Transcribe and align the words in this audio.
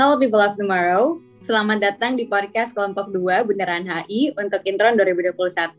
Hello 0.00 0.16
people 0.16 0.40
of 0.40 0.56
tomorrow, 0.56 1.20
selamat 1.44 1.84
datang 1.84 2.16
di 2.16 2.24
podcast 2.24 2.72
kelompok 2.72 3.12
2 3.12 3.44
Bundaran 3.44 3.84
HI 3.84 4.32
untuk 4.32 4.64
Intron 4.64 4.96
2021. 4.96 5.76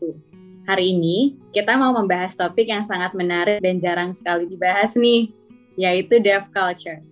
Hari 0.62 0.94
ini 0.94 1.34
kita 1.50 1.74
mau 1.74 1.90
membahas 1.90 2.38
topik 2.38 2.70
yang 2.70 2.86
sangat 2.86 3.18
menarik 3.18 3.58
dan 3.58 3.82
jarang 3.82 4.14
sekali 4.14 4.46
dibahas 4.46 4.94
nih, 4.94 5.34
yaitu 5.74 6.22
deaf 6.22 6.46
culture. 6.54 7.02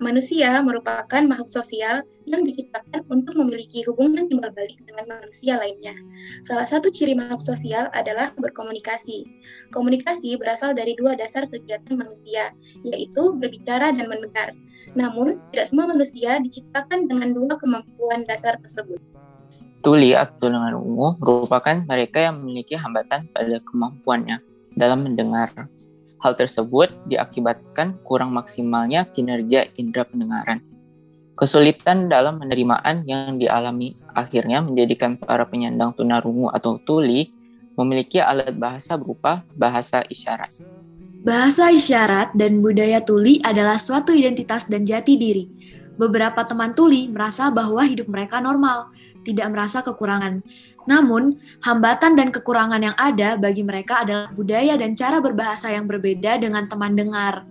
Manusia 0.00 0.64
merupakan 0.64 1.20
makhluk 1.28 1.52
sosial 1.52 2.00
yang 2.24 2.40
diciptakan 2.40 3.04
untuk 3.12 3.36
memiliki 3.36 3.84
hubungan 3.84 4.32
timbal 4.32 4.48
balik 4.48 4.80
dengan 4.88 5.20
manusia 5.20 5.60
lainnya. 5.60 5.92
Salah 6.40 6.64
satu 6.64 6.88
ciri 6.88 7.12
makhluk 7.12 7.44
sosial 7.44 7.92
adalah 7.92 8.32
berkomunikasi. 8.40 9.28
Komunikasi 9.68 10.40
berasal 10.40 10.72
dari 10.72 10.96
dua 10.96 11.20
dasar 11.20 11.44
kegiatan 11.52 12.00
manusia, 12.00 12.48
yaitu 12.80 13.36
berbicara 13.36 13.92
dan 13.92 14.08
mendengar. 14.08 14.56
Namun, 14.96 15.36
tidak 15.52 15.68
semua 15.68 15.92
manusia 15.92 16.40
diciptakan 16.40 17.04
dengan 17.04 17.36
dua 17.36 17.60
kemampuan 17.60 18.24
dasar 18.24 18.56
tersebut. 18.56 18.96
Tuli 19.84 20.16
atau 20.16 20.48
dengan 20.48 20.80
ungu 20.80 21.20
merupakan 21.20 21.76
mereka 21.84 22.24
yang 22.24 22.40
memiliki 22.40 22.72
hambatan 22.72 23.28
pada 23.36 23.60
kemampuannya 23.68 24.40
dalam 24.80 25.04
mendengar. 25.04 25.52
Hal 26.18 26.34
tersebut 26.34 26.90
diakibatkan 27.06 28.02
kurang 28.02 28.34
maksimalnya 28.34 29.06
kinerja 29.06 29.70
indera 29.78 30.02
pendengaran. 30.02 30.58
Kesulitan 31.38 32.10
dalam 32.10 32.36
penerimaan 32.36 33.06
yang 33.08 33.40
dialami 33.40 33.96
akhirnya 34.12 34.60
menjadikan 34.60 35.16
para 35.16 35.46
penyandang 35.48 35.96
tunarungu 35.96 36.52
atau 36.52 36.76
tuli 36.82 37.32
memiliki 37.78 38.20
alat 38.20 38.52
bahasa 38.52 38.98
berupa 39.00 39.46
bahasa 39.56 40.04
isyarat. 40.04 40.52
Bahasa 41.20 41.68
isyarat 41.72 42.32
dan 42.32 42.64
budaya 42.64 43.00
tuli 43.00 43.40
adalah 43.44 43.76
suatu 43.76 44.12
identitas 44.12 44.68
dan 44.68 44.88
jati 44.88 45.16
diri. 45.20 45.44
Beberapa 46.00 46.48
teman 46.48 46.72
tuli 46.72 47.12
merasa 47.12 47.52
bahwa 47.52 47.84
hidup 47.84 48.08
mereka 48.08 48.40
normal, 48.40 48.88
tidak 49.20 49.52
merasa 49.52 49.84
kekurangan. 49.84 50.40
Namun, 50.88 51.36
hambatan 51.60 52.16
dan 52.16 52.32
kekurangan 52.32 52.80
yang 52.80 52.96
ada 52.96 53.36
bagi 53.36 53.60
mereka 53.60 54.00
adalah 54.00 54.32
budaya 54.32 54.80
dan 54.80 54.96
cara 54.96 55.20
berbahasa 55.20 55.68
yang 55.68 55.84
berbeda 55.84 56.40
dengan 56.40 56.64
teman 56.72 56.96
dengar. 56.96 57.44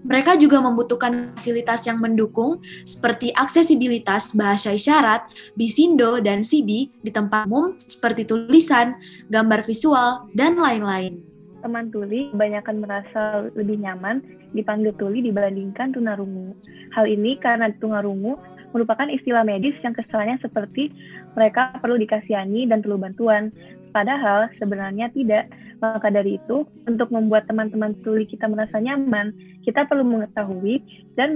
Mereka 0.00 0.36
juga 0.40 0.60
membutuhkan 0.60 1.32
fasilitas 1.36 1.84
yang 1.84 2.00
mendukung 2.00 2.60
seperti 2.84 3.32
aksesibilitas 3.36 4.32
bahasa 4.32 4.76
isyarat, 4.76 5.28
bisindo, 5.56 6.20
dan 6.20 6.40
sibi 6.40 6.92
di 7.00 7.08
tempat 7.12 7.44
umum 7.48 7.76
seperti 7.80 8.28
tulisan, 8.28 8.96
gambar 9.28 9.60
visual, 9.64 10.28
dan 10.36 10.56
lain-lain. 10.56 11.29
Teman 11.60 11.92
tuli 11.92 12.32
kebanyakan 12.32 12.76
merasa 12.80 13.44
lebih 13.52 13.76
nyaman 13.84 14.24
dipanggil 14.56 14.96
tuli 14.96 15.20
dibandingkan 15.20 15.92
tunarungu. 15.92 16.56
Hal 16.96 17.04
ini 17.04 17.36
karena 17.36 17.68
tunarungu 17.76 18.40
merupakan 18.72 19.06
istilah 19.12 19.44
medis 19.44 19.76
yang 19.84 19.92
kesannya 19.92 20.40
seperti 20.40 20.90
mereka 21.36 21.76
perlu 21.78 22.00
dikasihani 22.00 22.66
dan 22.66 22.80
perlu 22.80 22.96
bantuan. 22.96 23.52
Padahal 23.90 24.48
sebenarnya 24.56 25.10
tidak. 25.12 25.50
Maka 25.80 26.12
dari 26.12 26.36
itu, 26.36 26.68
untuk 26.84 27.08
membuat 27.08 27.48
teman-teman 27.48 27.96
tuli 28.04 28.28
kita 28.28 28.44
merasa 28.52 28.76
nyaman, 28.76 29.32
kita 29.64 29.88
perlu 29.88 30.04
mengetahui 30.04 30.84
dan 31.16 31.32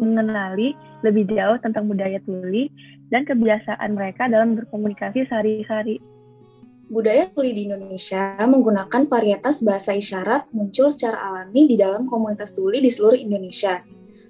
mengenali 0.00 0.72
lebih 1.04 1.28
jauh 1.28 1.60
tentang 1.60 1.92
budaya 1.92 2.16
tuli 2.24 2.72
dan 3.12 3.28
kebiasaan 3.28 3.92
mereka 3.92 4.32
dalam 4.32 4.56
berkomunikasi 4.56 5.28
sehari-hari. 5.28 6.00
Budaya 6.92 7.24
tuli 7.32 7.56
di 7.56 7.64
Indonesia 7.64 8.36
menggunakan 8.36 9.08
varietas 9.08 9.64
bahasa 9.64 9.96
isyarat 9.96 10.52
muncul 10.52 10.92
secara 10.92 11.24
alami 11.24 11.64
di 11.64 11.80
dalam 11.80 12.04
komunitas 12.04 12.52
tuli 12.52 12.84
di 12.84 12.92
seluruh 12.92 13.16
Indonesia. 13.16 13.80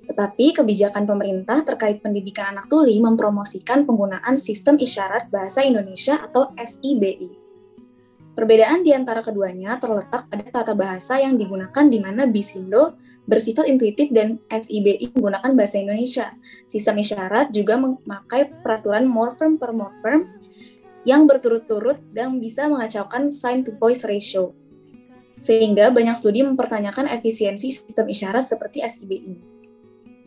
Tetapi 0.06 0.62
kebijakan 0.62 1.02
pemerintah 1.02 1.66
terkait 1.66 1.98
pendidikan 1.98 2.54
anak 2.54 2.70
tuli 2.70 3.02
mempromosikan 3.02 3.82
penggunaan 3.82 4.38
sistem 4.38 4.78
isyarat 4.78 5.26
bahasa 5.34 5.66
Indonesia 5.66 6.22
atau 6.22 6.54
SIBI. 6.54 7.34
Perbedaan 8.38 8.86
di 8.86 8.94
antara 8.94 9.26
keduanya 9.26 9.82
terletak 9.82 10.30
pada 10.30 10.46
tata 10.46 10.78
bahasa 10.78 11.18
yang 11.18 11.34
digunakan 11.34 11.82
di 11.90 11.98
mana 11.98 12.30
Bisindo 12.30 12.94
bersifat 13.26 13.66
intuitif 13.66 14.14
dan 14.14 14.38
SIBI 14.46 15.18
menggunakan 15.18 15.50
bahasa 15.58 15.82
Indonesia. 15.82 16.30
Sistem 16.70 17.02
isyarat 17.02 17.50
juga 17.50 17.74
memakai 17.74 18.54
peraturan 18.62 19.10
morphem 19.10 19.58
per 19.58 19.74
morphem 19.74 20.30
yang 21.02 21.26
berturut-turut 21.26 21.98
dan 22.14 22.38
bisa 22.38 22.70
mengacaukan 22.70 23.34
sign 23.34 23.66
to 23.66 23.74
voice 23.78 24.06
ratio. 24.06 24.54
Sehingga 25.42 25.90
banyak 25.90 26.14
studi 26.14 26.46
mempertanyakan 26.46 27.10
efisiensi 27.10 27.74
sistem 27.74 28.06
isyarat 28.06 28.46
seperti 28.46 28.82
SIBI. 28.86 29.52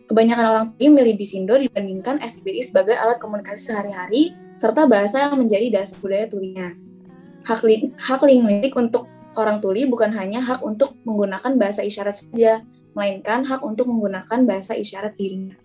Kebanyakan 0.06 0.46
orang 0.46 0.66
tuli 0.76 0.94
memilih 0.94 1.18
Bisindo 1.18 1.58
dibandingkan 1.58 2.22
SBI 2.22 2.62
sebagai 2.62 2.94
alat 2.94 3.18
komunikasi 3.18 3.74
sehari-hari 3.74 4.38
serta 4.54 4.86
bahasa 4.86 5.26
yang 5.26 5.34
menjadi 5.34 5.82
dasar 5.82 5.98
budaya 5.98 6.30
tulinya. 6.30 6.78
Hak, 7.42 7.66
li 7.66 7.90
hak 7.98 8.22
linguistik 8.22 8.78
untuk 8.78 9.10
orang 9.34 9.58
tuli 9.66 9.90
bukan 9.90 10.14
hanya 10.14 10.46
hak 10.46 10.62
untuk 10.62 10.94
menggunakan 11.10 11.58
bahasa 11.58 11.82
isyarat 11.82 12.22
saja, 12.22 12.62
melainkan 12.94 13.50
hak 13.50 13.66
untuk 13.66 13.90
menggunakan 13.90 14.46
bahasa 14.46 14.78
isyarat 14.78 15.18
dirinya. 15.18 15.58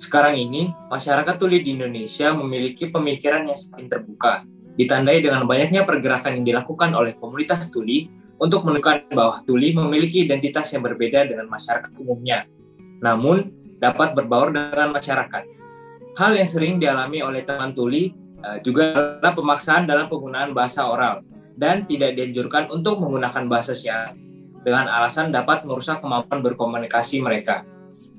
Sekarang 0.00 0.36
ini, 0.36 0.72
masyarakat 0.88 1.34
tuli 1.36 1.60
di 1.60 1.76
Indonesia 1.76 2.32
memiliki 2.32 2.88
pemikiran 2.88 3.48
yang 3.48 3.58
semakin 3.58 3.88
terbuka, 3.88 4.44
ditandai 4.76 5.20
dengan 5.20 5.44
banyaknya 5.44 5.84
pergerakan 5.84 6.40
yang 6.40 6.46
dilakukan 6.48 6.90
oleh 6.96 7.16
komunitas 7.16 7.68
tuli 7.68 8.08
untuk 8.40 8.66
menunjukkan 8.66 9.12
bahwa 9.14 9.38
tuli 9.46 9.70
memiliki 9.76 10.26
identitas 10.26 10.72
yang 10.74 10.82
berbeda 10.82 11.28
dengan 11.28 11.46
masyarakat 11.46 11.92
umumnya. 12.00 12.48
Namun, 12.98 13.50
dapat 13.82 14.14
berbaur 14.14 14.54
dengan 14.54 14.94
masyarakat. 14.94 15.42
Hal 16.14 16.32
yang 16.38 16.48
sering 16.48 16.78
dialami 16.78 17.18
oleh 17.24 17.42
teman 17.42 17.74
tuli 17.74 18.14
uh, 18.42 18.62
juga 18.62 19.18
adalah 19.18 19.34
pemaksaan 19.34 19.90
dalam 19.90 20.06
penggunaan 20.06 20.54
bahasa 20.54 20.86
oral 20.86 21.26
dan 21.58 21.82
tidak 21.86 22.14
dianjurkan 22.14 22.70
untuk 22.70 23.02
menggunakan 23.02 23.50
bahasa 23.50 23.74
syarat 23.74 24.14
dengan 24.62 24.86
alasan 24.86 25.34
dapat 25.34 25.66
merusak 25.66 25.98
kemampuan 25.98 26.40
berkomunikasi 26.40 27.18
mereka. 27.18 27.66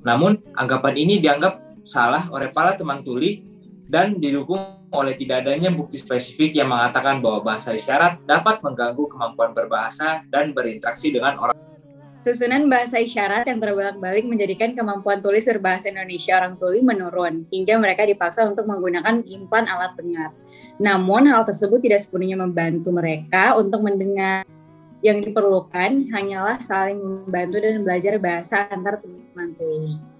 Namun, 0.04 0.36
anggapan 0.52 0.94
ini 1.00 1.16
dianggap 1.16 1.63
salah 1.84 2.26
oleh 2.32 2.48
para 2.48 2.74
teman 2.74 3.04
tuli 3.04 3.44
dan 3.84 4.16
didukung 4.16 4.88
oleh 4.88 5.14
tidak 5.14 5.44
adanya 5.44 5.68
bukti 5.68 6.00
spesifik 6.00 6.56
yang 6.56 6.72
mengatakan 6.72 7.20
bahwa 7.20 7.44
bahasa 7.54 7.76
isyarat 7.76 8.24
dapat 8.24 8.64
mengganggu 8.64 9.04
kemampuan 9.12 9.52
berbahasa 9.52 10.24
dan 10.32 10.56
berinteraksi 10.56 11.12
dengan 11.12 11.36
orang 11.36 11.54
Susunan 12.24 12.72
bahasa 12.72 13.04
isyarat 13.04 13.44
yang 13.44 13.60
terbolak-balik 13.60 14.24
menjadikan 14.24 14.72
kemampuan 14.72 15.20
tulis 15.20 15.44
berbahasa 15.44 15.92
Indonesia 15.92 16.32
orang 16.40 16.56
tuli 16.56 16.80
menurun, 16.80 17.44
hingga 17.52 17.76
mereka 17.76 18.08
dipaksa 18.08 18.48
untuk 18.48 18.64
menggunakan 18.64 19.20
impan 19.28 19.68
alat 19.68 19.92
dengar. 19.92 20.32
Namun, 20.80 21.28
hal 21.28 21.44
tersebut 21.44 21.84
tidak 21.84 22.00
sepenuhnya 22.00 22.40
membantu 22.40 22.96
mereka 22.96 23.60
untuk 23.60 23.84
mendengar. 23.84 24.48
Yang 25.04 25.28
diperlukan 25.28 26.16
hanyalah 26.16 26.56
saling 26.64 26.96
membantu 26.96 27.60
dan 27.60 27.84
belajar 27.84 28.16
bahasa 28.16 28.72
antar 28.72 29.04
teman 29.04 29.52
tuli. 29.60 30.13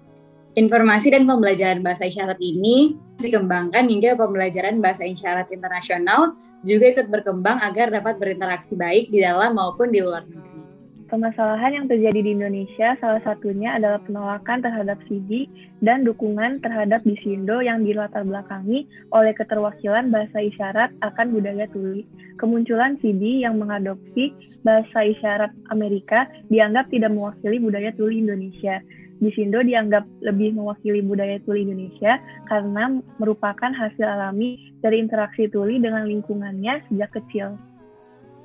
Informasi 0.55 1.11
dan 1.11 1.27
pembelajaran 1.27 1.83
bahasa 1.83 2.07
isyarat 2.07 2.39
ini 2.39 2.95
dikembangkan 3.19 3.91
hingga 3.91 4.15
pembelajaran 4.15 4.79
bahasa 4.79 5.03
isyarat 5.03 5.51
internasional 5.51 6.31
juga 6.63 6.95
ikut 6.95 7.11
berkembang 7.11 7.59
agar 7.59 7.91
dapat 7.91 8.15
berinteraksi 8.15 8.79
baik 8.79 9.11
di 9.11 9.19
dalam 9.19 9.51
maupun 9.51 9.91
di 9.91 9.99
luar 9.99 10.23
negeri. 10.23 10.63
Permasalahan 11.11 11.83
yang 11.83 11.85
terjadi 11.91 12.19
di 12.23 12.31
Indonesia 12.39 12.95
salah 13.03 13.19
satunya 13.27 13.75
adalah 13.75 13.99
penolakan 14.07 14.63
terhadap 14.63 14.97
CD 15.11 15.51
dan 15.83 16.07
dukungan 16.07 16.63
terhadap 16.63 17.03
Bisindo 17.03 17.59
yang 17.59 17.83
dilatar 17.83 18.23
belakangi 18.23 18.87
oleh 19.11 19.35
keterwakilan 19.35 20.07
bahasa 20.07 20.39
isyarat 20.39 20.95
akan 21.03 21.35
budaya 21.35 21.67
tuli. 21.67 22.07
Kemunculan 22.39 22.95
CD 23.03 23.43
yang 23.43 23.59
mengadopsi 23.59 24.31
bahasa 24.63 25.03
isyarat 25.03 25.51
Amerika 25.67 26.31
dianggap 26.47 26.87
tidak 26.87 27.11
mewakili 27.11 27.59
budaya 27.59 27.91
tuli 27.91 28.23
Indonesia. 28.23 28.79
Bisindo 29.23 29.63
dianggap 29.63 30.03
lebih 30.19 30.59
mewakili 30.59 30.99
budaya 30.99 31.39
tuli 31.47 31.63
Indonesia 31.63 32.19
karena 32.51 32.99
merupakan 33.15 33.71
hasil 33.71 34.03
alami 34.03 34.59
dari 34.83 34.99
interaksi 34.99 35.47
tuli 35.47 35.79
dengan 35.79 36.03
lingkungannya 36.03 36.83
sejak 36.91 37.15
kecil. 37.15 37.55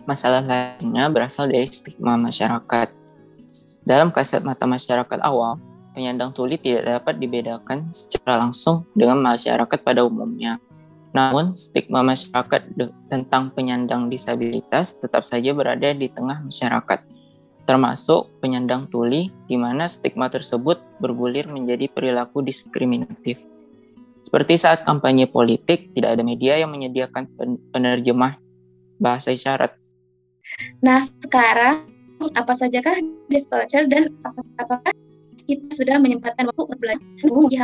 Masalah 0.07 0.47
lainnya 0.47 1.11
berasal 1.11 1.51
dari 1.51 1.67
stigma 1.69 2.15
masyarakat. 2.15 2.89
Dalam 3.83 4.15
kasat 4.15 4.47
mata 4.47 4.65
masyarakat 4.65 5.19
awam, 5.27 5.59
penyandang 5.93 6.31
tuli 6.31 6.55
tidak 6.57 6.87
dapat 6.87 7.19
dibedakan 7.19 7.91
secara 7.91 8.47
langsung 8.47 8.87
dengan 8.95 9.19
masyarakat 9.19 9.79
pada 9.83 10.07
umumnya. 10.07 10.63
Namun, 11.11 11.59
stigma 11.59 12.07
masyarakat 12.07 12.71
tentang 13.11 13.51
penyandang 13.51 14.07
disabilitas 14.07 14.95
tetap 15.03 15.27
saja 15.27 15.51
berada 15.51 15.91
di 15.91 16.07
tengah 16.07 16.39
masyarakat, 16.47 17.03
termasuk 17.65 18.29
penyandang 18.41 18.89
tuli, 18.89 19.33
di 19.49 19.57
mana 19.57 19.87
stigma 19.87 20.29
tersebut 20.29 20.81
bergulir 20.99 21.47
menjadi 21.49 21.87
perilaku 21.91 22.41
diskriminatif. 22.45 23.41
Seperti 24.21 24.61
saat 24.61 24.85
kampanye 24.85 25.27
politik, 25.27 25.93
tidak 25.97 26.19
ada 26.19 26.23
media 26.23 26.61
yang 26.61 26.71
menyediakan 26.71 27.25
penerjemah 27.73 28.37
bahasa 29.01 29.33
isyarat 29.33 29.81
Nah, 30.81 31.01
sekarang 31.23 31.87
apa 32.37 32.53
sajakah 32.53 33.01
deaf 33.33 33.47
dan 33.89 34.13
apakah 34.59 34.93
kita 35.51 35.83
sudah 35.83 35.97
menyempatkan 35.99 36.47
waktu 36.47 36.63
untuk 36.71 36.79
belajar 36.79 37.03
menguji 37.27 37.57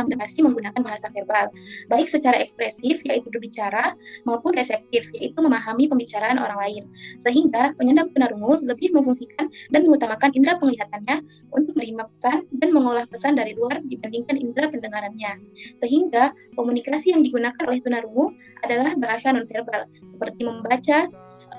menggunakan 0.43 0.81
bahasa 0.83 1.07
verbal, 1.15 1.47
baik 1.87 2.07
secara 2.11 2.37
ekspresif, 2.37 2.99
yaitu 3.07 3.27
berbicara, 3.31 3.95
maupun 4.27 4.51
reseptif, 4.53 5.07
yaitu 5.15 5.39
memahami 5.39 5.87
pembicaraan 5.87 6.37
orang 6.37 6.59
lain. 6.59 6.83
Sehingga 7.15 7.73
penyandang 7.79 8.11
tunarungu 8.11 8.59
lebih 8.67 8.91
memfungsikan 8.91 9.47
dan 9.71 9.87
mengutamakan 9.87 10.35
indera 10.35 10.59
penglihatannya 10.59 11.23
untuk 11.55 11.73
menerima 11.79 12.03
pesan 12.11 12.43
dan 12.59 12.69
mengolah 12.75 13.05
pesan 13.07 13.39
dari 13.39 13.55
luar 13.55 13.79
dibandingkan 13.87 14.35
indera 14.35 14.67
pendengarannya. 14.67 15.39
Sehingga 15.79 16.35
komunikasi 16.59 17.15
yang 17.15 17.23
digunakan 17.23 17.63
oleh 17.63 17.79
tunarungu 17.79 18.35
adalah 18.65 18.93
bahasa 18.97 19.31
nonverbal, 19.31 19.87
seperti 20.09 20.41
membaca, 20.43 21.07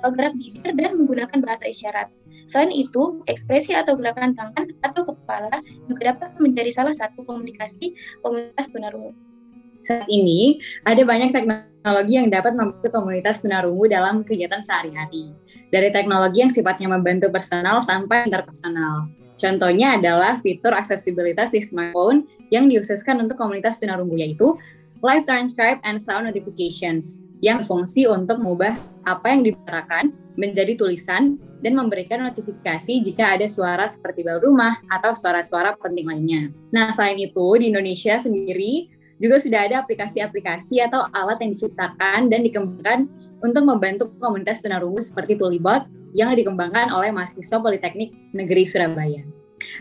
eh, 0.05 0.11
gerak 0.13 0.35
bibir, 0.37 0.73
dan 0.77 0.91
menggunakan 0.99 1.39
bahasa 1.41 1.65
isyarat. 1.67 2.11
Selain 2.49 2.73
itu, 2.73 3.21
ekspresi 3.29 3.77
atau 3.77 3.93
gerakan 4.01 4.33
tangan 4.33 4.65
atau 4.81 5.05
kepala 5.05 5.61
juga 5.85 6.17
dapat 6.17 6.41
menjadi 6.41 6.73
salah 6.73 6.97
satu 6.97 7.21
komunikasi 7.29 7.93
komunitas 8.25 8.73
tunarungu. 8.73 9.13
Saat 9.85 10.09
ini, 10.09 10.57
ada 10.81 11.05
banyak 11.05 11.29
teknologi 11.29 12.13
yang 12.17 12.33
dapat 12.33 12.57
membantu 12.57 12.89
komunitas 12.89 13.45
tunarungu 13.45 13.85
dalam 13.85 14.25
kegiatan 14.25 14.65
sehari-hari. 14.65 15.37
Dari 15.69 15.93
teknologi 15.93 16.41
yang 16.41 16.53
sifatnya 16.53 16.89
membantu 16.89 17.29
personal 17.29 17.85
sampai 17.85 18.25
interpersonal. 18.25 19.13
Contohnya 19.39 20.01
adalah 20.01 20.41
fitur 20.41 20.73
aksesibilitas 20.75 21.53
di 21.53 21.61
smartphone 21.61 22.27
yang 22.49 22.67
dikhususkan 22.67 23.23
untuk 23.23 23.37
komunitas 23.37 23.79
tunarungu 23.79 24.17
yaitu 24.19 24.57
Live 24.99 25.31
Transcribe 25.31 25.79
and 25.87 26.03
Sound 26.03 26.27
Notifications 26.27 27.23
yang 27.39 27.63
fungsi 27.63 28.11
untuk 28.11 28.43
mengubah 28.43 28.75
apa 29.07 29.31
yang 29.31 29.47
dibicarakan 29.47 30.11
menjadi 30.35 30.75
tulisan 30.75 31.39
dan 31.63 31.79
memberikan 31.79 32.19
notifikasi 32.27 32.99
jika 33.07 33.39
ada 33.39 33.47
suara 33.47 33.87
seperti 33.87 34.27
bel 34.27 34.43
rumah 34.43 34.83
atau 34.91 35.15
suara-suara 35.15 35.79
penting 35.79 36.03
lainnya. 36.03 36.51
Nah, 36.75 36.91
selain 36.91 37.15
itu, 37.15 37.47
di 37.63 37.71
Indonesia 37.71 38.19
sendiri 38.19 38.91
juga 39.23 39.39
sudah 39.39 39.71
ada 39.71 39.87
aplikasi-aplikasi 39.87 40.83
atau 40.83 41.07
alat 41.15 41.39
yang 41.47 41.55
diciptakan 41.55 42.27
dan 42.27 42.43
dikembangkan 42.43 43.07
untuk 43.39 43.63
membantu 43.71 44.11
komunitas 44.19 44.67
tunarungu 44.67 44.99
seperti 44.99 45.39
Tulibot 45.39 45.87
yang 46.11 46.35
dikembangkan 46.35 46.91
oleh 46.91 47.15
mahasiswa 47.15 47.63
Politeknik 47.63 48.35
Negeri 48.35 48.67
Surabaya. 48.67 49.23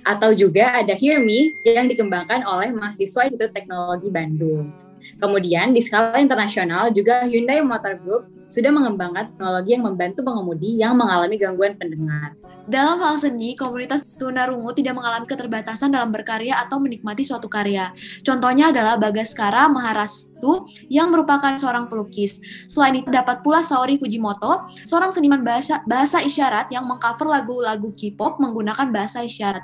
Atau 0.06 0.38
juga 0.38 0.78
ada 0.78 0.94
Hear 0.94 1.26
Me 1.26 1.58
yang 1.66 1.90
dikembangkan 1.90 2.46
oleh 2.46 2.70
mahasiswa 2.70 3.26
Institut 3.26 3.50
Teknologi 3.50 4.14
Bandung. 4.14 4.70
Kemudian 5.16 5.72
di 5.72 5.80
skala 5.80 6.20
internasional 6.20 6.92
juga 6.92 7.24
Hyundai 7.26 7.64
Motor 7.64 7.96
Group 8.04 8.24
sudah 8.48 8.72
mengembangkan 8.72 9.36
teknologi 9.36 9.76
yang 9.76 9.84
membantu 9.84 10.20
pengemudi 10.24 10.80
yang 10.80 10.96
mengalami 10.96 11.36
gangguan 11.36 11.76
pendengar. 11.76 12.32
Dalam 12.68 13.00
hal 13.00 13.16
seni, 13.16 13.56
komunitas 13.56 14.20
tunarungu 14.20 14.76
tidak 14.76 14.96
mengalami 14.96 15.24
keterbatasan 15.24 15.88
dalam 15.88 16.12
berkarya 16.12 16.60
atau 16.68 16.84
menikmati 16.84 17.24
suatu 17.24 17.48
karya. 17.48 17.96
Contohnya 18.24 18.76
adalah 18.76 19.00
Bagaskara 19.00 19.72
Maharastu 19.72 20.68
yang 20.92 21.08
merupakan 21.12 21.56
seorang 21.56 21.88
pelukis. 21.88 22.44
Selain 22.68 22.92
itu 23.00 23.08
dapat 23.08 23.40
pula 23.40 23.64
Saori 23.64 23.96
Fujimoto, 23.96 24.68
seorang 24.84 25.16
seniman 25.16 25.48
bahasa, 25.48 25.80
bahasa 25.88 26.20
isyarat 26.20 26.68
yang 26.72 26.84
mengcover 26.84 27.32
lagu-lagu 27.32 27.96
K-pop 27.96 28.40
menggunakan 28.40 28.92
bahasa 28.92 29.24
isyarat. 29.24 29.64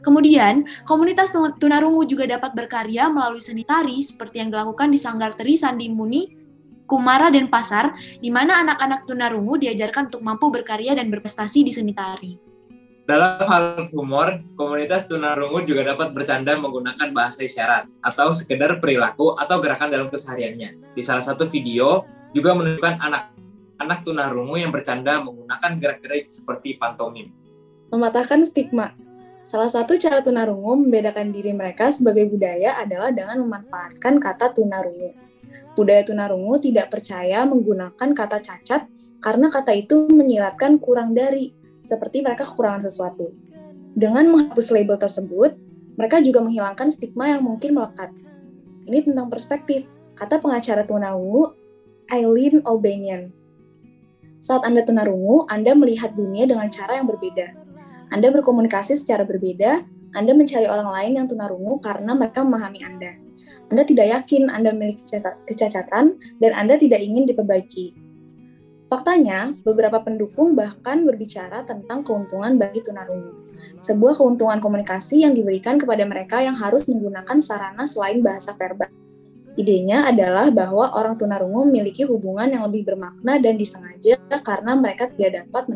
Kemudian, 0.00 0.64
komunitas 0.88 1.36
tunarungu 1.60 2.08
juga 2.08 2.24
dapat 2.24 2.56
berkarya 2.56 3.12
melalui 3.12 3.44
seni 3.44 3.64
tari 3.64 4.00
seperti 4.00 4.40
yang 4.40 4.48
dilakukan 4.48 4.77
di 4.86 5.02
Sanggar 5.02 5.34
Teri 5.34 5.58
Sandi 5.58 5.90
Muni 5.90 6.38
Kumara 6.88 7.28
dan 7.28 7.52
Pasar, 7.52 7.92
di 8.22 8.32
mana 8.32 8.64
anak-anak 8.64 9.04
tunarungu 9.04 9.60
diajarkan 9.60 10.08
untuk 10.08 10.24
mampu 10.24 10.48
berkarya 10.48 10.96
dan 10.96 11.12
berprestasi 11.12 11.60
di 11.66 11.72
seni 11.74 11.92
tari. 11.92 12.48
Dalam 13.04 13.40
hal 13.44 13.88
humor, 13.92 14.40
komunitas 14.56 15.04
tunarungu 15.04 15.64
juga 15.64 15.84
dapat 15.84 16.12
bercanda 16.12 16.56
menggunakan 16.56 17.08
bahasa 17.12 17.44
isyarat 17.44 17.88
atau 18.04 18.32
sekedar 18.32 18.80
perilaku 18.80 19.36
atau 19.36 19.60
gerakan 19.64 19.88
dalam 19.88 20.08
kesehariannya. 20.12 20.92
Di 20.96 21.00
salah 21.04 21.24
satu 21.24 21.48
video 21.48 22.04
juga 22.36 22.52
menunjukkan 22.52 23.00
anak-anak 23.00 23.98
tunarungu 24.04 24.60
yang 24.60 24.72
bercanda 24.72 25.24
menggunakan 25.24 25.72
gerak-gerik 25.80 26.28
seperti 26.28 26.76
pantomim. 26.76 27.32
Mematahkan 27.88 28.44
stigma. 28.44 28.92
Salah 29.48 29.72
satu 29.72 29.96
cara 29.96 30.20
tunarungu 30.20 30.84
membedakan 30.84 31.32
diri 31.32 31.56
mereka 31.56 31.88
sebagai 31.88 32.28
budaya 32.28 32.76
adalah 32.76 33.08
dengan 33.08 33.40
memanfaatkan 33.48 34.20
kata 34.20 34.52
tunarungu 34.52 35.28
budaya 35.78 36.02
tunarungu 36.02 36.58
tidak 36.58 36.90
percaya 36.90 37.46
menggunakan 37.46 38.10
kata 38.10 38.42
cacat 38.42 38.90
karena 39.22 39.46
kata 39.46 39.70
itu 39.78 40.10
menyilatkan 40.10 40.82
kurang 40.82 41.14
dari, 41.14 41.54
seperti 41.78 42.26
mereka 42.26 42.50
kekurangan 42.50 42.90
sesuatu. 42.90 43.30
Dengan 43.94 44.26
menghapus 44.34 44.74
label 44.74 44.98
tersebut, 44.98 45.54
mereka 45.94 46.18
juga 46.18 46.42
menghilangkan 46.42 46.90
stigma 46.90 47.30
yang 47.30 47.42
mungkin 47.46 47.78
melekat. 47.78 48.10
Ini 48.90 49.06
tentang 49.06 49.30
perspektif, 49.30 49.86
kata 50.18 50.42
pengacara 50.42 50.82
tunarungu 50.82 51.54
Eileen 52.10 52.62
O'Banion. 52.66 53.30
Saat 54.38 54.66
Anda 54.66 54.86
tunarungu, 54.86 55.50
Anda 55.50 55.74
melihat 55.74 56.14
dunia 56.14 56.46
dengan 56.46 56.70
cara 56.70 56.98
yang 56.98 57.10
berbeda. 57.10 57.54
Anda 58.08 58.32
berkomunikasi 58.32 58.96
secara 58.96 59.28
berbeda, 59.28 59.84
Anda 60.16 60.32
mencari 60.32 60.64
orang 60.64 60.88
lain 60.88 61.12
yang 61.20 61.26
tunarungu 61.28 61.80
karena 61.84 62.16
mereka 62.16 62.40
memahami 62.44 62.80
Anda. 62.80 63.12
Anda 63.68 63.84
tidak 63.84 64.06
yakin 64.08 64.48
Anda 64.48 64.72
memiliki 64.72 65.04
kecacatan 65.44 66.16
dan 66.40 66.52
Anda 66.56 66.80
tidak 66.80 67.04
ingin 67.04 67.28
diperbaiki. 67.28 68.08
Faktanya, 68.88 69.52
beberapa 69.68 70.00
pendukung 70.00 70.56
bahkan 70.56 71.04
berbicara 71.04 71.60
tentang 71.68 72.00
keuntungan 72.00 72.56
bagi 72.56 72.80
tunarungu. 72.80 73.52
Sebuah 73.84 74.16
keuntungan 74.16 74.64
komunikasi 74.64 75.28
yang 75.28 75.36
diberikan 75.36 75.76
kepada 75.76 76.08
mereka 76.08 76.40
yang 76.40 76.56
harus 76.56 76.88
menggunakan 76.88 77.36
sarana 77.44 77.84
selain 77.84 78.24
bahasa 78.24 78.56
verbal. 78.56 78.88
Idenya 79.60 80.08
adalah 80.08 80.48
bahwa 80.48 80.94
orang 80.94 81.20
tunarungu 81.20 81.68
memiliki 81.68 82.06
hubungan 82.08 82.48
yang 82.48 82.64
lebih 82.70 82.94
bermakna 82.94 83.36
dan 83.42 83.58
disengaja 83.60 84.16
karena 84.40 84.72
mereka 84.78 85.10
tidak 85.12 85.44
dapat. 85.44 85.68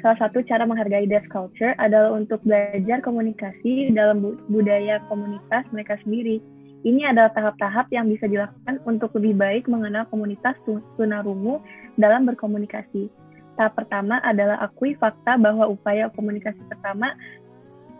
Salah 0.00 0.16
satu 0.16 0.40
cara 0.48 0.64
menghargai 0.64 1.04
deaf 1.04 1.28
culture 1.28 1.76
adalah 1.76 2.16
untuk 2.16 2.40
belajar 2.40 3.04
komunikasi 3.04 3.92
dalam 3.92 4.24
budaya 4.48 4.96
komunitas 5.12 5.68
mereka 5.76 6.00
sendiri. 6.00 6.40
Ini 6.80 7.12
adalah 7.12 7.28
tahap-tahap 7.36 7.92
yang 7.92 8.08
bisa 8.08 8.24
dilakukan 8.24 8.80
untuk 8.88 9.12
lebih 9.20 9.36
baik 9.36 9.68
mengenal 9.68 10.08
komunitas 10.08 10.56
tunarungu 10.96 11.60
dalam 12.00 12.24
berkomunikasi. 12.24 13.12
Tahap 13.60 13.76
pertama 13.76 14.16
adalah 14.24 14.56
akui 14.64 14.96
fakta 14.96 15.36
bahwa 15.36 15.68
upaya 15.68 16.08
komunikasi 16.16 16.64
pertama 16.64 17.12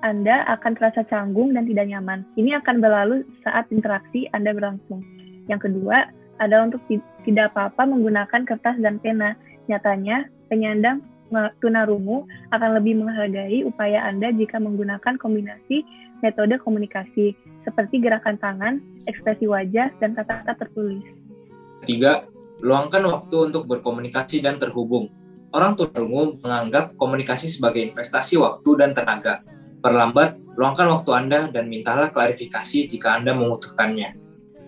Anda 0.00 0.49
akan 0.56 0.73
terasa 0.81 1.05
canggung 1.05 1.53
dan 1.53 1.69
tidak 1.69 1.93
nyaman. 1.93 2.25
Ini 2.41 2.64
akan 2.64 2.81
berlalu 2.81 3.29
saat 3.44 3.69
interaksi 3.69 4.25
Anda 4.32 4.56
berlangsung. 4.56 5.05
Yang 5.53 5.69
kedua 5.69 6.08
adalah 6.41 6.72
untuk 6.72 6.81
tidak 7.29 7.53
apa-apa 7.53 7.84
menggunakan 7.84 8.48
kertas 8.48 8.81
dan 8.81 8.96
pena. 9.05 9.36
Nyatanya, 9.69 10.25
penyandang 10.48 11.05
tunarungu 11.63 12.27
akan 12.51 12.70
lebih 12.82 13.01
menghargai 13.01 13.63
upaya 13.65 14.05
Anda 14.06 14.34
jika 14.34 14.58
menggunakan 14.58 15.17
kombinasi 15.17 15.87
metode 16.20 16.60
komunikasi 16.60 17.32
seperti 17.65 18.01
gerakan 18.01 18.37
tangan, 18.37 18.81
ekspresi 19.08 19.49
wajah, 19.49 19.93
dan 20.01 20.13
kata-kata 20.13 20.67
tertulis. 20.67 21.05
Ketiga, 21.84 22.29
luangkan 22.60 23.05
waktu 23.08 23.53
untuk 23.53 23.65
berkomunikasi 23.69 24.44
dan 24.44 24.60
terhubung. 24.60 25.08
Orang 25.51 25.75
tunarungu 25.75 26.39
menganggap 26.44 26.94
komunikasi 26.94 27.51
sebagai 27.51 27.82
investasi 27.91 28.39
waktu 28.39 28.70
dan 28.79 28.94
tenaga. 28.94 29.43
Perlambat, 29.81 30.39
luangkan 30.55 30.93
waktu 30.93 31.10
Anda 31.17 31.41
dan 31.49 31.67
mintalah 31.67 32.13
klarifikasi 32.13 32.87
jika 32.87 33.17
Anda 33.17 33.32
membutuhkannya. 33.32 34.15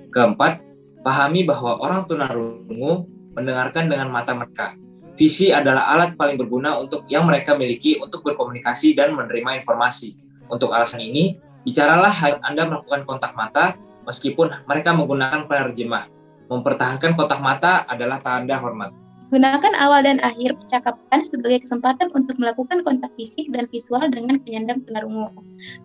Keempat, 0.09 0.64
pahami 1.04 1.45
bahwa 1.45 1.78
orang 1.78 2.09
tunarungu 2.09 3.07
mendengarkan 3.37 3.88
dengan 3.92 4.09
mata 4.09 4.33
mereka, 4.33 4.76
Visi 5.23 5.55
adalah 5.55 5.87
alat 5.87 6.19
paling 6.19 6.35
berguna 6.35 6.83
untuk 6.83 7.07
yang 7.07 7.23
mereka 7.23 7.55
miliki 7.55 7.95
untuk 8.02 8.26
berkomunikasi 8.26 8.99
dan 8.99 9.14
menerima 9.14 9.62
informasi. 9.62 10.19
Untuk 10.50 10.75
alasan 10.75 10.99
ini, 10.99 11.38
bicaralah 11.62 12.11
saat 12.11 12.43
Anda 12.43 12.67
melakukan 12.67 13.07
kontak 13.07 13.38
mata 13.38 13.79
meskipun 14.02 14.67
mereka 14.67 14.91
menggunakan 14.91 15.47
penerjemah. 15.47 16.11
Mempertahankan 16.50 17.14
kontak 17.14 17.38
mata 17.38 17.87
adalah 17.87 18.19
tanda 18.19 18.59
hormat. 18.59 18.91
Gunakan 19.31 19.79
awal 19.79 20.02
dan 20.02 20.19
akhir 20.26 20.59
percakapan 20.59 21.23
sebagai 21.23 21.62
kesempatan 21.62 22.11
untuk 22.19 22.43
melakukan 22.43 22.83
kontak 22.83 23.14
fisik 23.14 23.47
dan 23.55 23.71
visual 23.71 24.02
dengan 24.11 24.43
penyandang 24.43 24.83
tunarungu, 24.83 25.31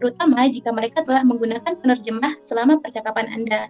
terutama 0.02 0.50
jika 0.50 0.74
mereka 0.74 1.06
telah 1.06 1.22
menggunakan 1.22 1.78
penerjemah 1.78 2.42
selama 2.42 2.82
percakapan 2.82 3.30
Anda. 3.30 3.70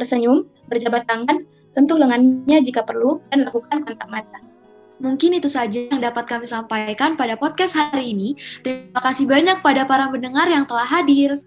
Tersenyum, 0.00 0.48
berjabat 0.72 1.04
tangan, 1.04 1.44
sentuh 1.68 2.00
lengannya 2.00 2.64
jika 2.64 2.88
perlu, 2.88 3.20
dan 3.28 3.44
lakukan 3.44 3.84
kontak 3.84 4.08
mata. 4.08 4.53
Mungkin 5.02 5.38
itu 5.38 5.50
saja 5.50 5.90
yang 5.90 5.98
dapat 5.98 6.24
kami 6.26 6.46
sampaikan 6.46 7.18
pada 7.18 7.34
podcast 7.34 7.74
hari 7.74 8.14
ini. 8.14 8.38
Terima 8.62 9.02
kasih 9.02 9.26
banyak 9.26 9.58
pada 9.58 9.82
para 9.82 10.06
pendengar 10.06 10.46
yang 10.46 10.62
telah 10.62 10.86
hadir. 10.86 11.42